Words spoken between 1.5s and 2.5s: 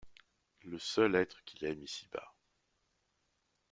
aime ici-bas…